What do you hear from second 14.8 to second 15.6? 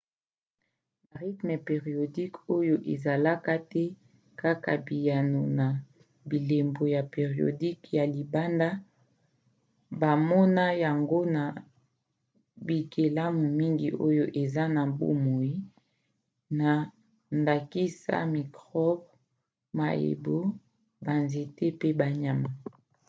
bomoi